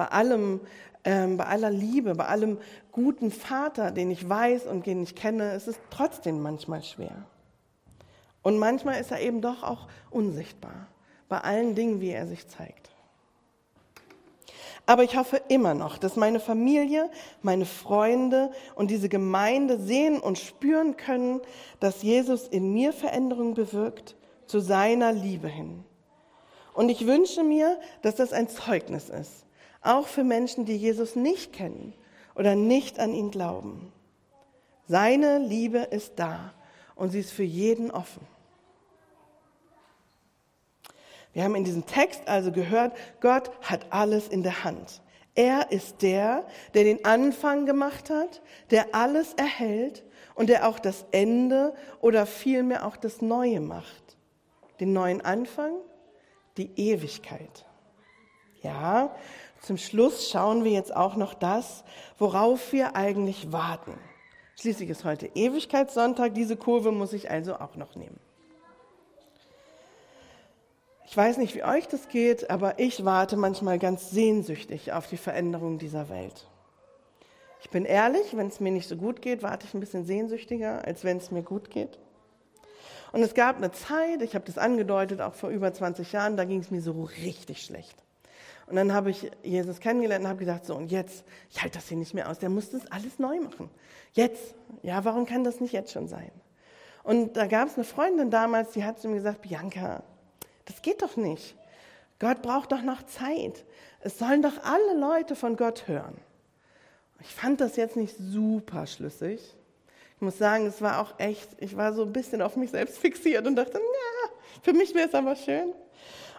bei 0.00 0.06
allem, 0.06 0.60
ähm, 1.04 1.36
bei 1.36 1.44
aller 1.44 1.70
Liebe, 1.70 2.14
bei 2.14 2.24
allem 2.24 2.56
guten 2.90 3.30
Vater, 3.30 3.90
den 3.90 4.10
ich 4.10 4.26
weiß 4.26 4.64
und 4.64 4.86
den 4.86 5.02
ich 5.02 5.14
kenne, 5.14 5.52
ist 5.52 5.68
es 5.68 5.78
trotzdem 5.90 6.40
manchmal 6.40 6.82
schwer. 6.82 7.26
Und 8.40 8.58
manchmal 8.58 8.98
ist 8.98 9.10
er 9.10 9.20
eben 9.20 9.42
doch 9.42 9.62
auch 9.62 9.88
unsichtbar, 10.08 10.86
bei 11.28 11.38
allen 11.40 11.74
Dingen, 11.74 12.00
wie 12.00 12.12
er 12.12 12.26
sich 12.26 12.48
zeigt. 12.48 12.89
Aber 14.86 15.04
ich 15.04 15.16
hoffe 15.16 15.40
immer 15.48 15.74
noch, 15.74 15.98
dass 15.98 16.16
meine 16.16 16.40
Familie, 16.40 17.10
meine 17.42 17.66
Freunde 17.66 18.50
und 18.74 18.90
diese 18.90 19.08
Gemeinde 19.08 19.78
sehen 19.78 20.18
und 20.18 20.38
spüren 20.38 20.96
können, 20.96 21.40
dass 21.78 22.02
Jesus 22.02 22.48
in 22.48 22.72
mir 22.72 22.92
Veränderung 22.92 23.54
bewirkt 23.54 24.16
zu 24.46 24.60
seiner 24.60 25.12
Liebe 25.12 25.48
hin. 25.48 25.84
Und 26.74 26.88
ich 26.88 27.06
wünsche 27.06 27.42
mir, 27.44 27.78
dass 28.02 28.16
das 28.16 28.32
ein 28.32 28.48
Zeugnis 28.48 29.08
ist, 29.08 29.44
auch 29.82 30.06
für 30.06 30.24
Menschen, 30.24 30.64
die 30.64 30.76
Jesus 30.76 31.16
nicht 31.16 31.52
kennen 31.52 31.94
oder 32.34 32.54
nicht 32.54 32.98
an 32.98 33.14
ihn 33.14 33.30
glauben. 33.30 33.92
Seine 34.88 35.38
Liebe 35.38 35.78
ist 35.78 36.14
da 36.16 36.52
und 36.96 37.10
sie 37.10 37.20
ist 37.20 37.32
für 37.32 37.44
jeden 37.44 37.90
offen. 37.90 38.26
Wir 41.32 41.44
haben 41.44 41.54
in 41.54 41.64
diesem 41.64 41.86
Text 41.86 42.26
also 42.26 42.50
gehört, 42.50 42.96
Gott 43.20 43.50
hat 43.62 43.86
alles 43.90 44.28
in 44.28 44.42
der 44.42 44.64
Hand. 44.64 45.00
Er 45.34 45.70
ist 45.70 46.02
der, 46.02 46.44
der 46.74 46.84
den 46.84 47.04
Anfang 47.04 47.66
gemacht 47.66 48.10
hat, 48.10 48.42
der 48.70 48.94
alles 48.94 49.34
erhält 49.34 50.02
und 50.34 50.48
der 50.48 50.68
auch 50.68 50.78
das 50.78 51.06
Ende 51.12 51.72
oder 52.00 52.26
vielmehr 52.26 52.84
auch 52.84 52.96
das 52.96 53.22
Neue 53.22 53.60
macht. 53.60 54.16
Den 54.80 54.92
neuen 54.92 55.20
Anfang, 55.20 55.74
die 56.56 56.70
Ewigkeit. 56.76 57.64
Ja, 58.62 59.14
zum 59.62 59.78
Schluss 59.78 60.30
schauen 60.30 60.64
wir 60.64 60.72
jetzt 60.72 60.94
auch 60.94 61.16
noch 61.16 61.34
das, 61.34 61.84
worauf 62.18 62.72
wir 62.72 62.96
eigentlich 62.96 63.52
warten. 63.52 63.94
Schließlich 64.58 64.90
ist 64.90 65.04
heute 65.04 65.30
Ewigkeitssonntag, 65.34 66.34
diese 66.34 66.56
Kurve 66.56 66.92
muss 66.92 67.12
ich 67.12 67.30
also 67.30 67.54
auch 67.56 67.76
noch 67.76 67.94
nehmen. 67.94 68.18
Ich 71.10 71.16
weiß 71.16 71.38
nicht, 71.38 71.56
wie 71.56 71.64
euch 71.64 71.88
das 71.88 72.06
geht, 72.06 72.50
aber 72.50 72.78
ich 72.78 73.04
warte 73.04 73.36
manchmal 73.36 73.80
ganz 73.80 74.12
sehnsüchtig 74.12 74.92
auf 74.92 75.08
die 75.08 75.16
Veränderung 75.16 75.76
dieser 75.76 76.08
Welt. 76.08 76.46
Ich 77.60 77.68
bin 77.68 77.84
ehrlich, 77.84 78.36
wenn 78.36 78.46
es 78.46 78.60
mir 78.60 78.70
nicht 78.70 78.88
so 78.88 78.94
gut 78.94 79.20
geht, 79.20 79.42
warte 79.42 79.66
ich 79.66 79.74
ein 79.74 79.80
bisschen 79.80 80.04
sehnsüchtiger, 80.04 80.84
als 80.84 81.02
wenn 81.02 81.16
es 81.16 81.32
mir 81.32 81.42
gut 81.42 81.68
geht. 81.68 81.98
Und 83.10 83.22
es 83.22 83.34
gab 83.34 83.56
eine 83.56 83.72
Zeit, 83.72 84.22
ich 84.22 84.36
habe 84.36 84.44
das 84.44 84.56
angedeutet, 84.56 85.20
auch 85.20 85.34
vor 85.34 85.50
über 85.50 85.74
20 85.74 86.12
Jahren, 86.12 86.36
da 86.36 86.44
ging 86.44 86.60
es 86.60 86.70
mir 86.70 86.80
so 86.80 87.02
richtig 87.02 87.64
schlecht. 87.64 88.04
Und 88.68 88.76
dann 88.76 88.92
habe 88.92 89.10
ich 89.10 89.32
Jesus 89.42 89.80
kennengelernt 89.80 90.26
und 90.26 90.30
habe 90.30 90.38
gedacht, 90.38 90.64
so, 90.64 90.76
und 90.76 90.92
jetzt, 90.92 91.24
ich 91.50 91.60
halte 91.60 91.78
das 91.78 91.88
hier 91.88 91.96
nicht 91.96 92.14
mehr 92.14 92.30
aus, 92.30 92.38
der 92.38 92.50
muss 92.50 92.70
das 92.70 92.86
alles 92.86 93.18
neu 93.18 93.40
machen. 93.40 93.68
Jetzt, 94.12 94.54
ja, 94.84 95.04
warum 95.04 95.26
kann 95.26 95.42
das 95.42 95.58
nicht 95.58 95.72
jetzt 95.72 95.90
schon 95.90 96.06
sein? 96.06 96.30
Und 97.02 97.36
da 97.36 97.48
gab 97.48 97.66
es 97.66 97.74
eine 97.74 97.82
Freundin 97.82 98.30
damals, 98.30 98.70
die 98.70 98.84
hat 98.84 99.00
zu 99.00 99.08
mir 99.08 99.16
gesagt, 99.16 99.42
Bianca, 99.42 100.04
das 100.70 100.82
geht 100.82 101.02
doch 101.02 101.16
nicht. 101.16 101.56
Gott 102.20 102.42
braucht 102.42 102.70
doch 102.70 102.82
noch 102.82 103.02
Zeit. 103.04 103.64
Es 104.00 104.18
sollen 104.18 104.42
doch 104.42 104.62
alle 104.62 104.98
Leute 104.98 105.34
von 105.34 105.56
Gott 105.56 105.88
hören. 105.88 106.16
Ich 107.20 107.34
fand 107.34 107.60
das 107.60 107.76
jetzt 107.76 107.96
nicht 107.96 108.14
super 108.16 108.86
schlüssig. 108.86 109.40
Ich 110.16 110.22
muss 110.22 110.38
sagen, 110.38 110.66
es 110.66 110.80
war 110.80 111.00
auch 111.00 111.18
echt, 111.18 111.48
ich 111.58 111.76
war 111.76 111.92
so 111.92 112.02
ein 112.02 112.12
bisschen 112.12 112.40
auf 112.40 112.56
mich 112.56 112.70
selbst 112.70 112.98
fixiert 113.00 113.46
und 113.46 113.56
dachte, 113.56 113.78
ja, 113.78 114.30
für 114.62 114.72
mich 114.72 114.94
wäre 114.94 115.08
es 115.08 115.14
aber 115.14 115.34
schön. 115.34 115.72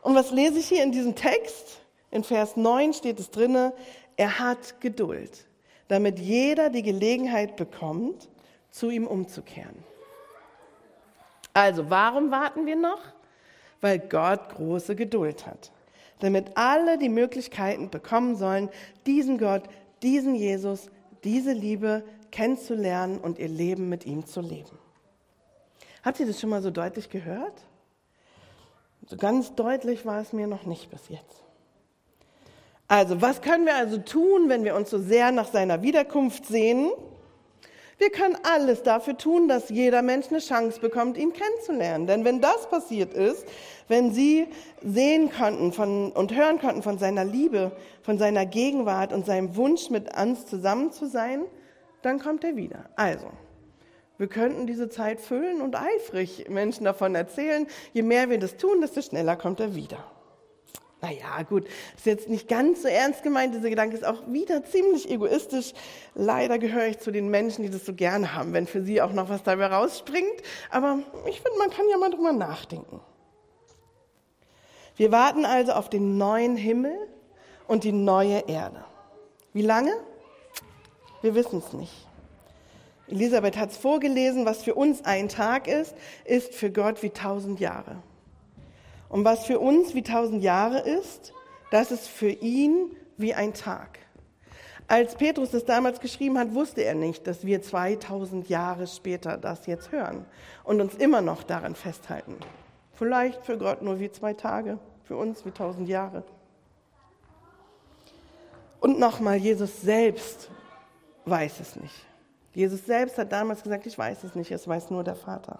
Und 0.02 0.16
was 0.16 0.32
lese 0.32 0.60
ich 0.60 0.68
hier 0.68 0.84
in 0.84 0.92
diesem 0.92 1.16
Text? 1.16 1.82
In 2.10 2.24
Vers 2.24 2.56
9 2.56 2.94
steht 2.94 3.20
es 3.20 3.32
drinne, 3.32 3.74
er 4.18 4.40
hat 4.40 4.80
Geduld, 4.82 5.46
damit 5.88 6.20
jeder 6.20 6.70
die 6.70 6.84
Gelegenheit 6.84 7.56
bekommt, 7.56 8.30
zu 8.70 8.90
ihm 8.90 9.08
umzukehren. 9.08 9.84
Also, 11.54 11.90
warum 11.90 12.32
warten 12.32 12.66
wir 12.66 12.76
noch? 12.76 13.02
Weil 13.82 14.00
Gott 14.00 14.50
große 14.56 14.96
Geduld 14.96 15.46
hat, 15.46 15.72
damit 16.20 16.56
alle 16.56 16.98
die 16.98 17.10
Möglichkeiten 17.10 17.90
bekommen 17.90 18.36
sollen, 18.36 18.70
diesen 19.06 19.38
Gott, 19.38 19.64
diesen 20.04 20.36
Jesus, 20.36 20.90
diese 21.24 21.52
Liebe 21.52 22.04
kennenzulernen 22.32 23.20
und 23.20 23.40
ihr 23.40 23.50
Leben 23.50 23.90
mit 23.90 24.06
ihm 24.06 24.26
zu 24.26 24.42
leben. 24.42 24.78
Habt 26.04 26.20
ihr 26.20 26.26
das 26.26 26.40
schon 26.40 26.50
mal 26.50 26.62
so 26.62 26.72
deutlich 26.72 27.10
gehört? 27.10 27.54
So 29.08 29.18
ganz 29.18 29.54
deutlich 29.56 30.06
war 30.06 30.22
es 30.22 30.32
mir 30.34 30.48
noch 30.48 30.66
nicht 30.66 30.90
bis 30.90 31.10
jetzt. 31.10 31.44
Also, 32.88 33.22
was 33.22 33.42
können 33.42 33.66
wir 33.66 33.76
also 33.76 33.98
tun, 33.98 34.50
wenn 34.50 34.64
wir 34.64 34.76
uns 34.76 34.90
so 34.90 35.00
sehr 35.00 35.32
nach 35.32 35.48
seiner 35.48 35.82
Wiederkunft 35.82 36.46
sehen? 36.46 36.92
Wir 38.02 38.10
können 38.10 38.36
alles 38.42 38.82
dafür 38.82 39.16
tun, 39.16 39.48
dass 39.48 39.70
jeder 39.70 40.02
Mensch 40.02 40.30
eine 40.30 40.40
Chance 40.40 40.80
bekommt, 40.80 41.18
ihn 41.18 41.34
kennenzulernen. 41.34 42.08
Denn 42.08 42.26
wenn 42.26 42.42
das 42.42 42.68
passiert 42.68 43.14
ist, 43.14 43.46
wenn 43.90 44.12
sie 44.12 44.48
sehen 44.82 45.32
konnten 45.32 45.72
von, 45.72 46.12
und 46.12 46.34
hören 46.36 46.60
konnten 46.60 46.82
von 46.82 46.98
seiner 46.98 47.24
Liebe, 47.24 47.74
von 48.02 48.18
seiner 48.18 48.48
Gegenwart 48.48 49.14
und 49.14 49.28
seinem 49.28 49.56
Wunsch, 49.56 49.92
mit 49.92 50.18
uns 50.20 50.48
zusammen 50.48 50.92
zu 50.92 51.06
sein, 51.06 51.44
dann 52.02 52.20
kommt 52.20 52.44
er 52.44 52.56
wieder. 52.56 52.90
Also, 52.96 53.28
Wir 54.18 54.28
könnten 54.28 54.66
diese 54.66 54.90
Zeit 54.90 55.20
füllen 55.20 55.62
und 55.62 55.76
eifrig 55.76 56.48
Menschen 56.50 56.86
davon 56.86 57.14
erzählen. 57.14 57.68
Je 57.94 58.02
mehr 58.02 58.32
wir 58.32 58.40
das 58.40 58.58
tun, 58.58 58.82
desto 58.82 59.04
schneller 59.04 59.36
kommt 59.36 59.60
er 59.60 59.76
wieder. 59.76 60.04
Naja, 61.02 61.42
gut, 61.50 61.66
ist 61.96 62.06
jetzt 62.06 62.30
nicht 62.30 62.48
ganz 62.48 62.84
so 62.84 62.88
ernst 62.88 63.24
gemeint. 63.24 63.56
Dieser 63.56 63.72
Gedanke 63.72 63.96
ist 63.96 64.06
auch 64.06 64.22
wieder 64.28 64.64
ziemlich 64.64 65.10
egoistisch. 65.10 65.74
Leider 66.14 66.60
gehöre 66.60 66.88
ich 66.88 67.00
zu 67.00 67.12
den 67.12 67.30
Menschen, 67.30 67.64
die 67.64 67.72
das 67.72 67.86
so 67.86 67.94
gerne 67.94 68.36
haben, 68.36 68.54
wenn 68.54 68.68
für 68.68 68.84
sie 68.84 69.02
auch 69.02 69.12
noch 69.12 69.28
was 69.28 69.42
dabei 69.42 69.66
rausspringt. 69.68 70.42
Aber 70.70 71.00
ich 71.28 71.42
finde, 71.42 71.58
man 71.58 71.72
kann 71.72 71.90
ja 71.90 71.98
mal 71.98 72.12
drüber 72.12 72.34
nachdenken. 72.34 73.02
Wir 74.96 75.12
warten 75.12 75.46
also 75.46 75.72
auf 75.72 75.90
den 75.90 76.20
neuen 76.20 76.56
Himmel 76.56 76.96
und 77.68 77.84
die 77.84 77.94
neue 77.94 78.48
Erde. 78.48 78.84
Wie 79.54 79.64
lange? 79.64 79.94
Wir 81.24 81.34
wissen 81.34 81.64
es 81.66 81.74
nicht. 81.74 82.08
Elisabeth 83.08 83.58
hat 83.58 83.72
es 83.72 83.78
vorgelesen, 83.78 84.46
was 84.46 84.64
für 84.64 84.76
uns 84.76 85.04
ein 85.04 85.30
Tag 85.30 85.68
ist, 85.68 85.96
ist 86.26 86.54
für 86.54 86.72
Gott 86.72 87.02
wie 87.02 87.10
tausend 87.10 87.60
Jahre. 87.60 88.04
Und 89.12 89.26
was 89.26 89.46
für 89.46 89.60
uns 89.60 89.94
wie 89.94 90.04
tausend 90.04 90.42
Jahre 90.42 90.80
ist, 90.80 91.34
das 91.70 91.92
ist 91.92 92.08
für 92.08 92.30
ihn 92.30 92.96
wie 93.18 93.34
ein 93.34 93.54
Tag. 93.54 94.00
Als 94.88 95.16
Petrus 95.16 95.52
das 95.52 95.66
damals 95.66 96.00
geschrieben 96.00 96.38
hat, 96.38 96.54
wusste 96.54 96.86
er 96.86 96.96
nicht, 96.96 97.28
dass 97.28 97.46
wir 97.46 97.62
2000 97.62 98.48
Jahre 98.48 98.88
später 98.88 99.38
das 99.38 99.66
jetzt 99.66 99.92
hören 99.92 100.26
und 100.64 100.80
uns 100.80 100.96
immer 100.96 101.20
noch 101.20 101.44
daran 101.44 101.76
festhalten. 101.76 102.38
Vielleicht 102.94 103.44
für 103.44 103.58
Gott 103.58 103.82
nur 103.82 104.00
wie 104.00 104.12
zwei 104.12 104.34
Tage, 104.34 104.80
für 105.04 105.18
uns 105.18 105.46
wie 105.46 105.52
tausend 105.52 105.90
Jahre. 105.90 106.24
Und 108.80 108.98
nochmal, 108.98 109.36
Jesus 109.36 109.82
selbst 109.82 110.50
weiß 111.26 111.60
es 111.60 111.76
nicht. 111.76 112.06
Jesus 112.54 112.86
selbst 112.86 113.18
hat 113.18 113.32
damals 113.32 113.62
gesagt, 113.62 113.86
ich 113.86 113.98
weiß 113.98 114.24
es 114.24 114.36
nicht, 114.36 114.52
es 114.52 114.66
weiß 114.66 114.90
nur 114.90 115.04
der 115.04 115.16
Vater. 115.16 115.60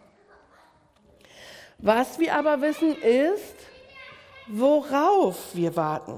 Was 1.82 2.20
wir 2.20 2.36
aber 2.36 2.62
wissen 2.62 2.96
ist, 3.02 3.56
worauf 4.48 5.56
wir 5.56 5.76
warten. 5.76 6.14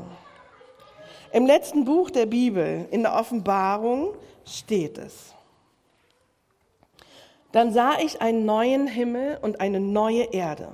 Im 1.31 1.45
letzten 1.45 1.85
Buch 1.85 2.09
der 2.09 2.25
Bibel, 2.25 2.85
in 2.91 3.03
der 3.03 3.15
Offenbarung, 3.15 4.13
steht 4.45 4.97
es. 4.97 5.33
Dann 7.53 7.71
sah 7.71 7.97
ich 7.99 8.21
einen 8.21 8.45
neuen 8.45 8.87
Himmel 8.87 9.37
und 9.41 9.61
eine 9.61 9.79
neue 9.79 10.23
Erde. 10.33 10.67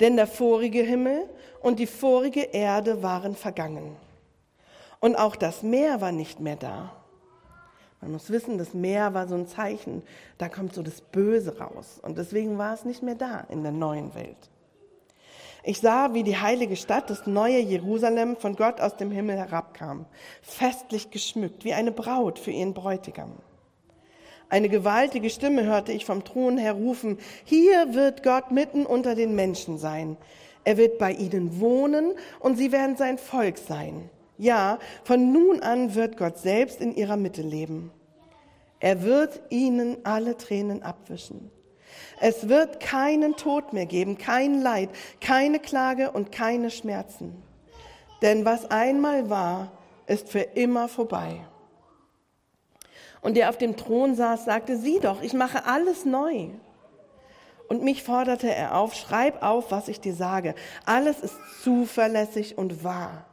Denn 0.00 0.16
der 0.16 0.26
vorige 0.26 0.82
Himmel 0.82 1.28
und 1.60 1.78
die 1.78 1.86
vorige 1.86 2.40
Erde 2.42 3.02
waren 3.02 3.36
vergangen. 3.36 3.94
Und 5.00 5.16
auch 5.16 5.36
das 5.36 5.62
Meer 5.62 6.00
war 6.00 6.12
nicht 6.12 6.40
mehr 6.40 6.56
da. 6.56 6.92
Man 8.02 8.12
muss 8.12 8.30
wissen, 8.30 8.58
das 8.58 8.74
Meer 8.74 9.14
war 9.14 9.28
so 9.28 9.36
ein 9.36 9.46
Zeichen, 9.46 10.02
da 10.36 10.48
kommt 10.48 10.74
so 10.74 10.82
das 10.82 11.00
Böse 11.00 11.58
raus. 11.58 12.00
Und 12.02 12.18
deswegen 12.18 12.58
war 12.58 12.74
es 12.74 12.84
nicht 12.84 13.02
mehr 13.02 13.14
da 13.14 13.46
in 13.48 13.62
der 13.62 13.70
neuen 13.70 14.12
Welt. 14.16 14.50
Ich 15.62 15.80
sah, 15.80 16.12
wie 16.12 16.24
die 16.24 16.36
heilige 16.36 16.74
Stadt, 16.74 17.08
das 17.08 17.28
neue 17.28 17.60
Jerusalem, 17.60 18.34
von 18.36 18.56
Gott 18.56 18.80
aus 18.80 18.96
dem 18.96 19.12
Himmel 19.12 19.36
herabkam, 19.36 20.06
festlich 20.42 21.12
geschmückt, 21.12 21.64
wie 21.64 21.74
eine 21.74 21.92
Braut 21.92 22.40
für 22.40 22.50
ihren 22.50 22.74
Bräutigam. 22.74 23.34
Eine 24.48 24.68
gewaltige 24.68 25.30
Stimme 25.30 25.62
hörte 25.64 25.92
ich 25.92 26.04
vom 26.04 26.24
Thron 26.24 26.58
her 26.58 26.72
rufen, 26.72 27.18
hier 27.44 27.94
wird 27.94 28.24
Gott 28.24 28.50
mitten 28.50 28.84
unter 28.84 29.14
den 29.14 29.36
Menschen 29.36 29.78
sein. 29.78 30.16
Er 30.64 30.76
wird 30.76 30.98
bei 30.98 31.12
ihnen 31.12 31.60
wohnen 31.60 32.14
und 32.40 32.56
sie 32.56 32.72
werden 32.72 32.96
sein 32.96 33.16
Volk 33.16 33.58
sein. 33.58 34.10
Ja, 34.42 34.80
von 35.04 35.30
nun 35.30 35.62
an 35.62 35.94
wird 35.94 36.16
Gott 36.16 36.36
selbst 36.36 36.80
in 36.80 36.96
ihrer 36.96 37.16
Mitte 37.16 37.42
leben. 37.42 37.92
Er 38.80 39.04
wird 39.04 39.40
ihnen 39.50 39.98
alle 40.02 40.36
Tränen 40.36 40.82
abwischen. 40.82 41.52
Es 42.20 42.48
wird 42.48 42.80
keinen 42.80 43.36
Tod 43.36 43.72
mehr 43.72 43.86
geben, 43.86 44.18
kein 44.18 44.60
Leid, 44.60 44.90
keine 45.20 45.60
Klage 45.60 46.10
und 46.10 46.32
keine 46.32 46.70
Schmerzen. 46.70 47.40
Denn 48.20 48.44
was 48.44 48.68
einmal 48.68 49.30
war, 49.30 49.70
ist 50.08 50.28
für 50.28 50.40
immer 50.40 50.88
vorbei. 50.88 51.38
Und 53.20 53.36
der 53.36 53.48
auf 53.48 53.58
dem 53.58 53.76
Thron 53.76 54.16
saß, 54.16 54.44
sagte, 54.44 54.76
sieh 54.76 54.98
doch, 54.98 55.22
ich 55.22 55.34
mache 55.34 55.66
alles 55.66 56.04
neu. 56.04 56.48
Und 57.68 57.84
mich 57.84 58.02
forderte 58.02 58.52
er 58.52 58.76
auf, 58.76 58.94
schreib 58.94 59.40
auf, 59.40 59.70
was 59.70 59.86
ich 59.86 60.00
dir 60.00 60.14
sage. 60.14 60.56
Alles 60.84 61.20
ist 61.20 61.36
zuverlässig 61.62 62.58
und 62.58 62.82
wahr. 62.82 63.26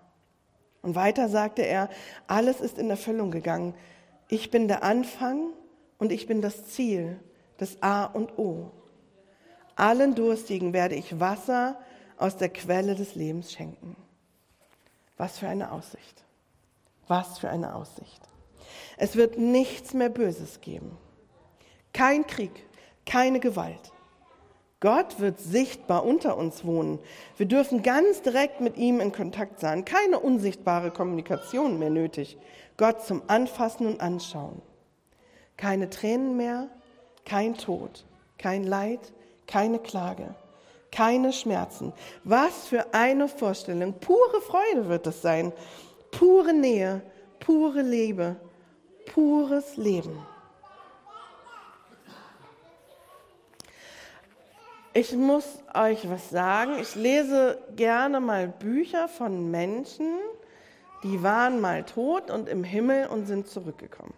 Und 0.81 0.95
weiter 0.95 1.29
sagte 1.29 1.61
er, 1.63 1.89
alles 2.27 2.61
ist 2.61 2.77
in 2.77 2.89
Erfüllung 2.89 3.31
gegangen. 3.31 3.73
Ich 4.27 4.51
bin 4.51 4.67
der 4.67 4.83
Anfang 4.83 5.49
und 5.97 6.11
ich 6.11 6.27
bin 6.27 6.41
das 6.41 6.67
Ziel, 6.67 7.19
das 7.57 7.81
A 7.81 8.05
und 8.05 8.37
O. 8.37 8.71
Allen 9.75 10.15
Durstigen 10.15 10.73
werde 10.73 10.95
ich 10.95 11.19
Wasser 11.19 11.79
aus 12.17 12.37
der 12.37 12.49
Quelle 12.49 12.95
des 12.95 13.15
Lebens 13.15 13.51
schenken. 13.51 13.95
Was 15.17 15.39
für 15.39 15.47
eine 15.47 15.71
Aussicht. 15.71 16.23
Was 17.07 17.39
für 17.39 17.49
eine 17.49 17.75
Aussicht. 17.75 18.21
Es 18.97 19.15
wird 19.15 19.37
nichts 19.37 19.93
mehr 19.93 20.09
Böses 20.09 20.61
geben. 20.61 20.97
Kein 21.93 22.27
Krieg, 22.27 22.67
keine 23.05 23.39
Gewalt, 23.39 23.91
Gott 24.81 25.19
wird 25.19 25.39
sichtbar 25.39 26.05
unter 26.05 26.37
uns 26.37 26.63
wohnen. 26.63 26.99
Wir 27.35 27.45
dürfen 27.45 27.83
ganz 27.83 28.21
direkt 28.21 28.61
mit 28.61 28.77
ihm 28.77 29.01
in 29.01 29.11
Kontakt 29.11 29.59
sein. 29.59 29.83
Keine 29.83 30.19
unsichtbare 30.19 30.89
Kommunikation 30.91 31.79
mehr 31.79 31.89
nötig. 31.89 32.37
Gott 32.77 33.05
zum 33.05 33.21
Anfassen 33.27 33.87
und 33.87 33.99
Anschauen. 33.99 34.61
Keine 35.57 35.89
Tränen 35.89 36.37
mehr, 36.37 36.69
kein 37.25 37.55
Tod, 37.55 38.05
kein 38.37 38.63
Leid, 38.63 39.11
keine 39.47 39.79
Klage, 39.79 40.33
keine 40.93 41.33
Schmerzen. 41.33 41.91
Was 42.23 42.67
für 42.67 42.93
eine 42.93 43.27
Vorstellung. 43.27 43.95
Pure 43.99 44.39
Freude 44.41 44.87
wird 44.87 45.07
es 45.07 45.21
sein. 45.21 45.51
Pure 46.11 46.53
Nähe, 46.53 47.01
pure 47.41 47.81
Liebe, 47.81 48.37
pures 49.13 49.75
Leben. 49.75 50.17
Ich 54.99 55.13
muss 55.13 55.45
euch 55.73 56.09
was 56.09 56.29
sagen. 56.29 56.73
Ich 56.81 56.93
lese 56.95 57.57
gerne 57.77 58.19
mal 58.19 58.49
Bücher 58.49 59.07
von 59.07 59.49
Menschen, 59.49 60.17
die 61.03 61.23
waren 61.23 61.61
mal 61.61 61.85
tot 61.85 62.29
und 62.29 62.49
im 62.49 62.65
Himmel 62.65 63.07
und 63.07 63.25
sind 63.25 63.47
zurückgekommen. 63.47 64.13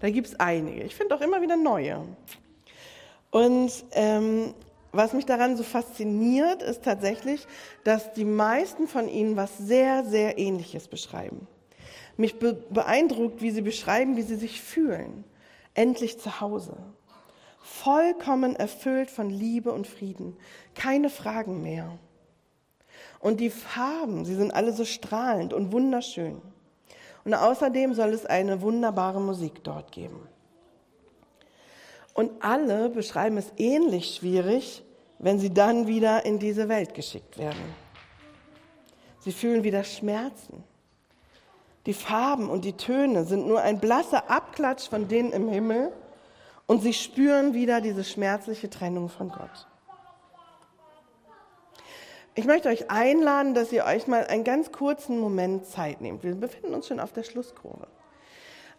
Da 0.00 0.08
gibt 0.08 0.28
es 0.28 0.40
einige. 0.40 0.82
Ich 0.82 0.94
finde 0.94 1.14
auch 1.14 1.20
immer 1.20 1.42
wieder 1.42 1.58
neue. 1.58 2.06
Und 3.30 3.70
ähm, 3.92 4.54
was 4.92 5.12
mich 5.12 5.26
daran 5.26 5.58
so 5.58 5.62
fasziniert, 5.62 6.62
ist 6.62 6.82
tatsächlich, 6.82 7.46
dass 7.84 8.14
die 8.14 8.24
meisten 8.24 8.88
von 8.88 9.10
ihnen 9.10 9.36
was 9.36 9.58
sehr, 9.58 10.06
sehr 10.06 10.38
Ähnliches 10.38 10.88
beschreiben. 10.88 11.46
Mich 12.16 12.38
be 12.38 12.54
beeindruckt, 12.70 13.42
wie 13.42 13.50
sie 13.50 13.60
beschreiben, 13.60 14.16
wie 14.16 14.22
sie 14.22 14.36
sich 14.36 14.62
fühlen. 14.62 15.24
Endlich 15.74 16.18
zu 16.18 16.40
Hause 16.40 16.78
vollkommen 17.64 18.54
erfüllt 18.54 19.10
von 19.10 19.30
Liebe 19.30 19.72
und 19.72 19.86
Frieden, 19.86 20.36
keine 20.74 21.08
Fragen 21.08 21.62
mehr. 21.62 21.98
Und 23.20 23.40
die 23.40 23.48
Farben, 23.48 24.26
sie 24.26 24.34
sind 24.34 24.52
alle 24.52 24.72
so 24.74 24.84
strahlend 24.84 25.54
und 25.54 25.72
wunderschön. 25.72 26.42
Und 27.24 27.32
außerdem 27.32 27.94
soll 27.94 28.10
es 28.10 28.26
eine 28.26 28.60
wunderbare 28.60 29.18
Musik 29.18 29.64
dort 29.64 29.92
geben. 29.92 30.28
Und 32.12 32.32
alle 32.44 32.90
beschreiben 32.90 33.38
es 33.38 33.50
ähnlich 33.56 34.16
schwierig, 34.16 34.84
wenn 35.18 35.38
sie 35.38 35.52
dann 35.52 35.86
wieder 35.86 36.26
in 36.26 36.38
diese 36.38 36.68
Welt 36.68 36.92
geschickt 36.92 37.38
werden. 37.38 37.74
Sie 39.20 39.32
fühlen 39.32 39.64
wieder 39.64 39.84
Schmerzen. 39.84 40.62
Die 41.86 41.94
Farben 41.94 42.50
und 42.50 42.66
die 42.66 42.74
Töne 42.74 43.24
sind 43.24 43.46
nur 43.46 43.62
ein 43.62 43.80
blasser 43.80 44.30
Abklatsch 44.30 44.86
von 44.86 45.08
denen 45.08 45.32
im 45.32 45.48
Himmel 45.48 45.92
und 46.66 46.82
sie 46.82 46.92
spüren 46.92 47.54
wieder 47.54 47.80
diese 47.80 48.04
schmerzliche 48.04 48.70
Trennung 48.70 49.08
von 49.08 49.28
Gott. 49.28 49.66
Ich 52.34 52.46
möchte 52.46 52.68
euch 52.68 52.90
einladen, 52.90 53.54
dass 53.54 53.70
ihr 53.70 53.84
euch 53.84 54.08
mal 54.08 54.26
einen 54.26 54.42
ganz 54.42 54.72
kurzen 54.72 55.20
Moment 55.20 55.66
Zeit 55.66 56.00
nehmt. 56.00 56.24
Wir 56.24 56.34
befinden 56.34 56.74
uns 56.74 56.88
schon 56.88 56.98
auf 56.98 57.12
der 57.12 57.22
Schlusskurve. 57.22 57.86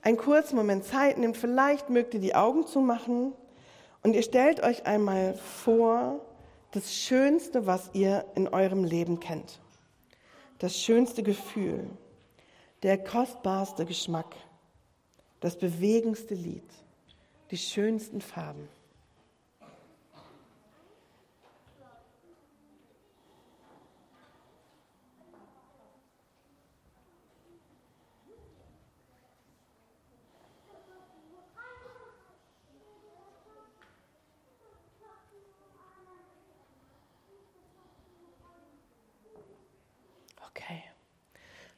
Einen 0.01 0.17
kurzen 0.17 0.55
Moment 0.55 0.83
Zeit 0.83 1.17
nehmt, 1.17 1.37
vielleicht 1.37 1.89
mögt 1.89 2.13
ihr 2.13 2.19
die 2.19 2.35
Augen 2.35 2.67
zumachen 2.67 3.33
und 4.03 4.13
ihr 4.13 4.23
stellt 4.23 4.61
euch 4.61 4.85
einmal 4.85 5.35
vor, 5.35 6.19
das 6.71 6.93
Schönste, 6.93 7.65
was 7.65 7.89
ihr 7.93 8.25
in 8.35 8.49
eurem 8.49 8.83
Leben 8.83 9.21
kennt. 9.21 9.61
Das 10.59 10.77
schönste 10.77 11.23
Gefühl, 11.23 11.89
der 12.83 13.01
kostbarste 13.01 13.85
Geschmack, 13.85 14.35
das 15.39 15.57
bewegendste 15.57 16.33
Lied 16.33 16.69
die 17.51 17.57
schönsten 17.57 18.21
Farben. 18.21 18.67
Okay. 40.49 40.83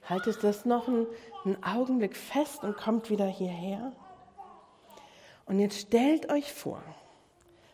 Haltet 0.05 0.43
das 0.43 0.65
noch 0.65 0.87
einen, 0.87 1.07
einen 1.43 1.63
Augenblick 1.63 2.15
fest 2.15 2.63
und 2.63 2.77
kommt 2.77 3.09
wieder 3.09 3.27
hierher. 3.27 3.91
Und 5.47 5.59
jetzt 5.59 5.79
stellt 5.79 6.29
euch 6.29 6.51
vor, 6.51 6.83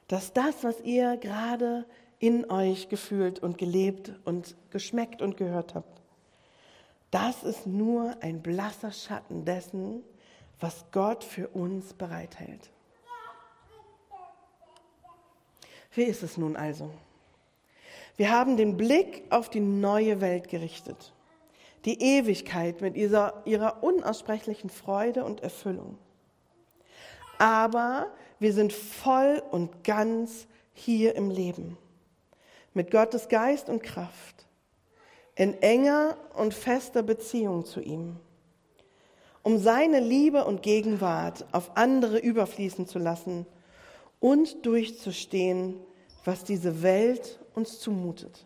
dass 0.07 0.31
das, 0.31 0.63
was 0.63 0.79
ihr 0.81 1.17
gerade 1.17 1.85
in 2.19 2.49
euch 2.49 2.87
gefühlt 2.87 3.39
und 3.39 3.57
gelebt 3.57 4.13
und 4.25 4.55
geschmeckt 4.69 5.21
und 5.21 5.37
gehört 5.37 5.75
habt, 5.75 6.01
das 7.09 7.43
ist 7.43 7.67
nur 7.67 8.15
ein 8.21 8.41
blasser 8.41 8.91
Schatten 8.91 9.43
dessen, 9.45 10.03
was 10.59 10.85
Gott 10.91 11.23
für 11.23 11.47
uns 11.49 11.93
bereithält. 11.93 12.69
Wie 15.91 16.03
ist 16.03 16.23
es 16.23 16.37
nun 16.37 16.55
also? 16.55 16.89
Wir 18.17 18.31
haben 18.31 18.57
den 18.57 18.77
Blick 18.77 19.23
auf 19.29 19.49
die 19.49 19.59
neue 19.59 20.21
Welt 20.21 20.47
gerichtet, 20.47 21.13
die 21.85 22.01
Ewigkeit 22.01 22.81
mit 22.81 22.95
ihrer, 22.95 23.41
ihrer 23.45 23.83
unaussprechlichen 23.83 24.69
Freude 24.69 25.23
und 25.23 25.41
Erfüllung. 25.41 25.97
Aber 27.43 28.07
wir 28.39 28.53
sind 28.53 28.71
voll 28.71 29.43
und 29.51 29.83
ganz 29.83 30.47
hier 30.71 31.13
im 31.15 31.29
Leben, 31.29 31.77
mit 32.73 32.89
Gottes 32.89 33.27
Geist 33.27 33.67
und 33.67 33.83
Kraft, 33.83 34.47
in 35.35 35.61
enger 35.61 36.15
und 36.35 36.53
fester 36.53 37.03
Beziehung 37.03 37.65
zu 37.65 37.81
ihm, 37.81 38.15
um 39.41 39.57
seine 39.57 39.99
Liebe 39.99 40.45
und 40.45 40.61
Gegenwart 40.63 41.45
auf 41.51 41.75
andere 41.75 42.17
überfließen 42.17 42.87
zu 42.87 42.97
lassen 42.97 43.45
und 44.21 44.65
durchzustehen, 44.65 45.75
was 46.23 46.45
diese 46.45 46.81
Welt 46.81 47.41
uns 47.55 47.77
zumutet. 47.81 48.45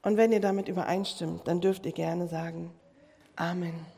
Und 0.00 0.16
wenn 0.16 0.32
ihr 0.32 0.40
damit 0.40 0.66
übereinstimmt, 0.66 1.46
dann 1.46 1.60
dürft 1.60 1.84
ihr 1.84 1.92
gerne 1.92 2.26
sagen, 2.26 2.70
Amen. 3.36 3.97